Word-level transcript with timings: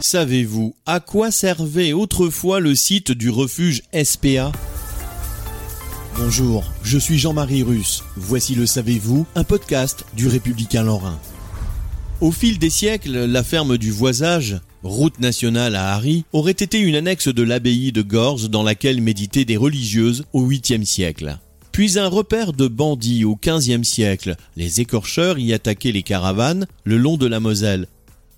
Savez-vous 0.00 0.74
à 0.86 0.98
quoi 1.00 1.30
servait 1.30 1.92
autrefois 1.92 2.58
le 2.58 2.74
site 2.74 3.12
du 3.12 3.28
refuge 3.28 3.82
SPA 4.02 4.52
Bonjour, 6.16 6.64
je 6.82 6.96
suis 6.96 7.18
Jean-Marie 7.18 7.64
Russe. 7.64 8.02
Voici 8.16 8.54
le 8.54 8.64
Savez-vous, 8.64 9.26
un 9.34 9.44
podcast 9.44 10.06
du 10.14 10.26
Républicain 10.26 10.84
Lorrain. 10.84 11.20
Au 12.22 12.32
fil 12.32 12.58
des 12.58 12.70
siècles, 12.70 13.26
la 13.26 13.44
ferme 13.44 13.76
du 13.76 13.90
Voisage, 13.90 14.58
route 14.82 15.20
nationale 15.20 15.76
à 15.76 15.92
Harry, 15.92 16.24
aurait 16.32 16.52
été 16.52 16.78
une 16.78 16.94
annexe 16.94 17.28
de 17.28 17.42
l'abbaye 17.42 17.92
de 17.92 18.00
Gorze 18.00 18.48
dans 18.48 18.62
laquelle 18.62 19.02
méditaient 19.02 19.44
des 19.44 19.58
religieuses 19.58 20.24
au 20.32 20.48
8e 20.48 20.86
siècle. 20.86 21.38
Puis 21.76 21.98
un 21.98 22.08
repère 22.08 22.54
de 22.54 22.68
bandits 22.68 23.26
au 23.26 23.36
XVe 23.36 23.82
siècle, 23.82 24.36
les 24.56 24.80
écorcheurs 24.80 25.38
y 25.38 25.52
attaquaient 25.52 25.92
les 25.92 26.02
caravanes 26.02 26.66
le 26.84 26.96
long 26.96 27.18
de 27.18 27.26
la 27.26 27.38
Moselle. 27.38 27.86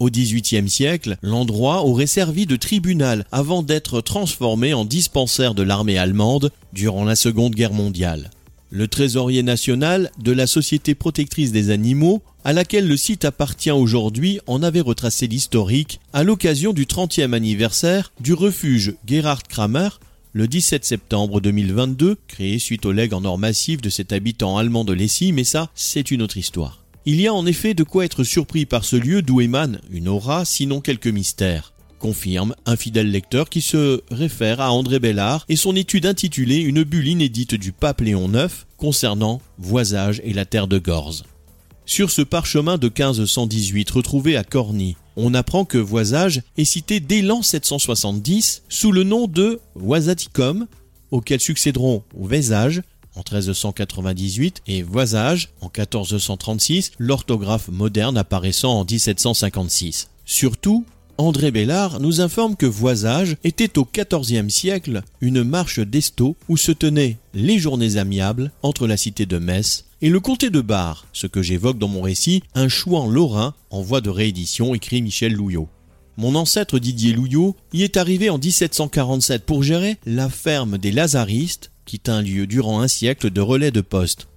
Au 0.01 0.11
XVIIIe 0.11 0.69
siècle, 0.69 1.19
l'endroit 1.23 1.85
aurait 1.85 2.09
servi 2.09 2.47
de 2.47 2.57
tribunal 2.57 3.27
avant 3.31 3.63
d'être 3.63 4.01
transformé 4.01 4.75
en 4.75 4.85
dispensaire 4.85 5.55
de 5.55 5.63
l'armée 5.63 5.99
allemande 5.99 6.51
durant 6.73 7.05
la 7.05 7.15
Seconde 7.15 7.55
Guerre 7.55 7.73
mondiale. 7.73 8.31
Le 8.71 8.89
trésorier 8.89 9.45
national 9.45 10.11
de 10.19 10.33
la 10.33 10.49
Société 10.49 10.97
protectrice 10.97 11.53
des 11.53 11.71
animaux, 11.71 12.23
à 12.43 12.53
laquelle 12.53 12.89
le 12.89 12.97
site 12.97 13.25
appartient 13.25 13.71
aujourd'hui, 13.71 14.41
en 14.49 14.65
avait 14.65 14.81
retracé 14.81 15.29
l'historique 15.29 16.01
à 16.13 16.25
l'occasion 16.25 16.73
du 16.73 16.87
30e 16.87 17.35
anniversaire 17.35 18.11
du 18.19 18.35
refuge 18.35 18.95
Gerhard 19.07 19.45
Kramer, 19.45 19.91
le 20.33 20.47
17 20.47 20.85
septembre 20.85 21.41
2022, 21.41 22.17
créé 22.29 22.59
suite 22.59 22.87
au 22.87 22.93
legs 22.93 23.15
en 23.15 23.25
or 23.25 23.39
massif 23.39 23.81
de 23.81 23.91
cet 23.91 24.13
habitant 24.13 24.59
allemand 24.59 24.85
de 24.85 24.93
Lessie, 24.93 25.33
mais 25.33 25.45
ça, 25.45 25.71
c'est 25.75 26.11
une 26.11 26.23
autre 26.23 26.37
histoire. 26.37 26.85
Il 27.07 27.21
y 27.21 27.27
a 27.27 27.35
en 27.35 27.47
effet 27.47 27.75
de 27.75 27.85
quoi 27.85 28.05
être 28.05 28.25
surpris 28.25 28.67
par 28.67 28.85
ce 28.85 28.97
lieu 28.97 29.23
d'où 29.23 29.41
émane 29.41 29.81
une 29.91 30.09
aura, 30.09 30.45
sinon 30.45 30.81
quelques 30.81 31.07
mystères 31.07 31.73
confirme 31.99 32.55
un 32.65 32.77
fidèle 32.77 33.11
lecteur 33.11 33.51
qui 33.51 33.61
se 33.61 34.03
réfère 34.11 34.61
à 34.61 34.73
André 34.73 34.99
Bellard 34.99 35.45
et 35.49 35.57
son 35.57 35.77
étude 35.77 36.07
intitulée 36.07 36.59
Une 36.59 36.85
bulle 36.85 37.09
inédite 37.09 37.55
du 37.55 37.73
pape 37.73 38.01
Léon 38.01 38.33
IX 38.33 38.67
concernant 38.77 39.41
Voisage 39.59 40.23
et 40.25 40.33
la 40.33 40.45
terre 40.45 40.69
de 40.69 40.79
Gorze. 40.79 41.25
Sur 41.85 42.11
ce 42.11 42.23
parchemin 42.23 42.79
de 42.79 42.87
1518 42.87 43.91
retrouvé 43.91 44.37
à 44.37 44.45
Corny, 44.45 44.97
on 45.21 45.35
apprend 45.35 45.65
que 45.65 45.79
Voisage 45.79 46.43
est 46.57 46.65
cité 46.65 47.01
dès 47.01 47.23
l'an 47.23 47.43
770 47.43 48.63
sous 48.69 48.93
le 48.93 49.03
nom 49.03 49.27
de 49.27 49.61
Voisaticum, 49.75 50.69
auquel 51.11 51.41
succéderont 51.41 52.05
Vaisage 52.15 52.83
en 53.17 53.25
1398 53.29 54.63
et 54.69 54.83
Voisage 54.83 55.49
en 55.61 55.67
1436, 55.67 56.93
l'orthographe 56.99 57.67
moderne 57.67 58.17
apparaissant 58.17 58.79
en 58.79 58.85
1756. 58.85 60.09
Surtout, 60.25 60.87
André 61.21 61.51
Bellard 61.51 61.99
nous 61.99 62.21
informe 62.21 62.55
que 62.55 62.65
Voisage 62.65 63.37
était 63.43 63.77
au 63.77 63.85
XIVe 63.85 64.49
siècle 64.51 65.03
une 65.21 65.43
marche 65.43 65.81
d'esto 65.81 66.37
où 66.49 66.57
se 66.57 66.71
tenaient 66.71 67.17
les 67.35 67.59
journées 67.59 67.97
amiables 67.97 68.53
entre 68.63 68.87
la 68.87 68.97
cité 68.97 69.27
de 69.27 69.39
Metz 69.39 69.87
et 70.01 70.11
le 70.11 70.21
comté 70.21 70.49
de 70.49 70.61
Bar, 70.61 71.09
ce 71.13 71.27
que 71.27 71.43
j'évoque 71.43 71.79
dans 71.79 71.89
mon 71.89 72.03
récit, 72.03 72.45
un 72.55 72.69
chouan 72.69 73.09
lorrain 73.09 73.55
en 73.71 73.83
voie 73.83 74.01
de 74.01 74.11
réédition, 74.11 74.77
écrit 74.77 75.03
Michel 75.03 75.33
Louillot. 75.33 75.69
Mon 76.17 76.37
ancêtre 76.37 76.79
Didier 76.79 77.13
Louillot 77.13 77.57
y 77.73 77.83
est 77.83 77.97
arrivé 77.97 78.31
en 78.31 78.39
1747 78.39 79.45
pour 79.45 79.65
gérer 79.65 79.97
la 80.07 80.29
ferme 80.29 80.79
des 80.79 80.93
Lazaristes, 80.93 81.73
qui 81.85 81.99
tint 81.99 82.23
lieu 82.23 82.47
durant 82.47 82.81
un 82.81 82.87
siècle 82.87 83.31
de 83.31 83.41
relais 83.41 83.73
de 83.73 83.81
poste. 83.81 84.29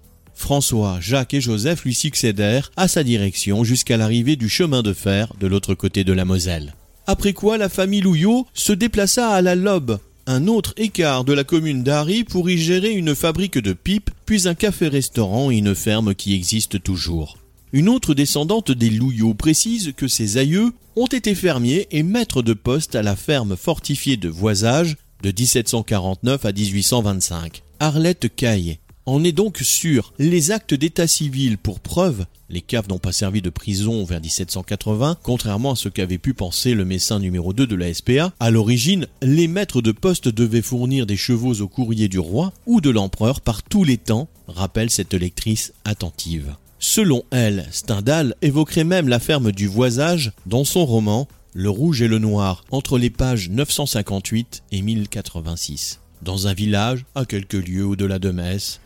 François, 0.42 0.98
Jacques 1.00 1.34
et 1.34 1.42
Joseph 1.42 1.86
lui 1.86 1.94
succédèrent 1.94 2.72
à 2.76 2.88
sa 2.88 3.04
direction 3.04 3.64
jusqu'à 3.64 3.96
l'arrivée 3.96 4.36
du 4.36 4.50
chemin 4.50 4.82
de 4.82 4.92
fer 4.92 5.34
de 5.40 5.48
l'autre 5.48 5.76
côté 5.76 6.04
de 6.04 6.14
la 6.14 6.26
Moselle. 6.26 6.74
Après 7.08 7.34
quoi 7.34 7.58
la 7.58 7.70
famille 7.70 8.02
Louillot 8.02 8.48
se 8.54 8.74
déplaça 8.74 9.30
à 9.30 9.42
la 9.42 9.56
Lobe, 9.56 10.00
un 10.28 10.48
autre 10.48 10.74
écart 10.78 11.24
de 11.24 11.34
la 11.34 11.44
commune 11.44 11.84
d'Harry 11.84 12.24
pour 12.24 12.50
y 12.50 12.58
gérer 12.58 12.92
une 12.92 13.16
fabrique 13.16 13.58
de 13.58 13.74
pipes, 13.74 14.10
puis 14.26 14.48
un 14.48 14.56
café-restaurant 14.56 15.52
et 15.52 15.58
une 15.58 15.76
ferme 15.76 16.16
qui 16.16 16.34
existe 16.34 16.82
toujours. 16.82 17.38
Une 17.74 17.88
autre 17.88 18.14
descendante 18.14 18.72
des 18.72 18.90
Louillot 18.90 19.34
précise 19.34 19.94
que 19.96 20.08
ses 20.08 20.38
aïeux 20.38 20.74
ont 20.96 21.08
été 21.08 21.36
fermiers 21.36 21.88
et 21.92 22.04
maîtres 22.04 22.42
de 22.42 22.54
poste 22.54 22.96
à 22.96 23.02
la 23.02 23.16
ferme 23.16 23.56
fortifiée 23.56 24.18
de 24.18 24.28
Voisage 24.28 24.98
de 25.24 25.30
1749 25.30 26.46
à 26.46 26.52
1825. 26.52 27.64
Arlette 27.80 28.36
Caille 28.36 28.78
en 29.06 29.24
est 29.24 29.32
donc 29.32 29.58
sûr. 29.58 30.14
Les 30.20 30.52
actes 30.52 30.74
d'état 30.74 31.08
civil 31.08 31.58
pour 31.58 31.80
preuve, 31.80 32.26
les 32.50 32.62
caves 32.62 32.90
n'ont 32.90 33.00
pas 33.00 33.12
servi 33.12 33.42
de 33.42 33.50
prison 33.50 34.04
vers 34.04 34.22
1780, 34.22 35.18
contrairement 35.24 35.72
à 35.72 35.76
ce 35.76 35.90
qu'avait 35.90 36.18
pu 36.18 36.34
penser 36.34 36.74
le 36.74 36.86
médecin 36.86 37.20
numéro 37.20 37.54
2 37.54 37.66
de 37.66 37.76
la 37.76 37.94
SPA. 37.94 38.34
À 38.40 38.52
l'origine, 38.52 39.08
les 39.22 39.48
maîtres 39.48 39.82
de 39.82 39.92
poste 39.92 40.28
devaient 40.28 40.62
fournir 40.62 41.06
des 41.06 41.18
chevaux 41.18 41.62
au 41.62 41.68
courrier 41.68 42.08
du 42.08 42.20
roi 42.20 42.54
ou 42.66 42.82
de 42.82 42.90
l'empereur 42.90 43.42
par 43.42 43.64
tous 43.64 43.84
les 43.84 43.98
temps, 43.98 44.28
rappelle 44.48 44.90
cette 44.90 45.14
lectrice 45.14 45.74
attentive. 45.86 46.56
Selon 46.80 47.24
elle, 47.32 47.68
Stendhal 47.72 48.36
évoquerait 48.42 48.84
même 48.84 49.08
la 49.08 49.20
ferme 49.20 49.52
du 49.52 49.68
Voisage 49.68 50.32
dans 50.46 50.64
son 50.64 50.86
roman 50.86 51.28
Le 51.54 51.70
Rouge 51.70 52.02
et 52.02 52.08
le 52.08 52.20
Noir, 52.20 52.66
entre 52.72 52.98
les 52.98 53.12
pages 53.12 53.50
958 53.50 54.64
et 54.72 54.82
1086 54.82 56.02
dans 56.22 56.48
un 56.48 56.54
village 56.54 57.06
à 57.16 57.26
quelques 57.26 57.54
lieues 57.54 57.86
au-delà 57.86 58.20
de 58.20 58.32
Metz. 58.32 58.80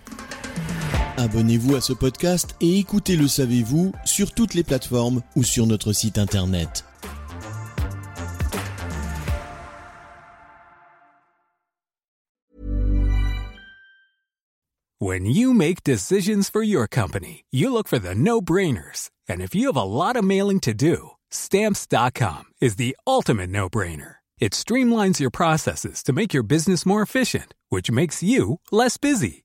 Abonnez-vous 1.18 1.76
à 1.76 1.82
ce 1.82 1.94
podcast 1.94 2.56
et 2.60 2.78
écoutez 2.78 3.16
Le 3.16 3.30
Savez-vous 3.30 3.94
sur 4.04 4.34
toutes 4.34 4.54
les 4.54 4.64
plateformes 4.64 5.22
ou 5.38 5.44
sur 5.44 5.66
notre 5.66 5.94
site 5.94 6.18
internet. 6.18 6.84
When 15.00 15.26
you 15.26 15.54
make 15.54 15.84
decisions 15.84 16.50
for 16.50 16.64
your 16.64 16.88
company, 16.88 17.46
you 17.52 17.72
look 17.72 17.88
for 17.88 18.00
the 18.00 18.16
no-brainers. 18.16 19.10
And 19.30 19.42
if 19.42 19.54
you 19.54 19.68
have 19.68 19.78
a 19.78 19.84
lot 19.84 20.16
of 20.18 20.24
mailing 20.24 20.60
to 20.62 20.74
do, 20.74 21.12
stamps.com 21.30 22.46
is 22.60 22.76
the 22.76 22.96
ultimate 23.06 23.50
no-brainer. 23.50 24.16
It 24.40 24.54
streamlines 24.54 25.20
your 25.20 25.32
processes 25.32 26.04
to 26.04 26.14
make 26.14 26.34
your 26.34 26.44
business 26.44 26.86
more 26.86 27.02
efficient, 27.02 27.54
which 27.70 27.92
makes 27.92 28.24
you 28.24 28.60
less 28.72 28.98
busy. 28.98 29.45